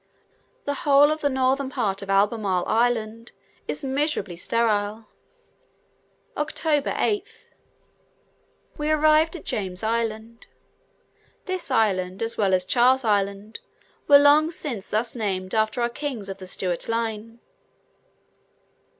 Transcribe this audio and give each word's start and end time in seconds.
The 0.65 0.73
whole 0.81 1.11
of 1.11 1.21
this 1.21 1.29
northern 1.29 1.69
part 1.69 2.01
of 2.01 2.09
Albemarle 2.09 2.65
Island 2.65 3.33
is 3.67 3.83
miserably 3.83 4.35
sterile. 4.35 5.05
October 6.35 6.89
8th. 6.93 7.51
We 8.79 8.89
arrived 8.89 9.35
at 9.35 9.45
James 9.45 9.83
Island: 9.83 10.47
this 11.45 11.69
island, 11.69 12.23
as 12.23 12.35
well 12.35 12.55
as 12.55 12.65
Charles 12.65 13.05
Island, 13.05 13.59
were 14.07 14.17
long 14.17 14.49
since 14.49 14.87
thus 14.89 15.15
named 15.15 15.53
after 15.53 15.83
our 15.83 15.87
kings 15.89 16.29
of 16.29 16.39
the 16.39 16.47
Stuart 16.47 16.89
line. 16.89 17.39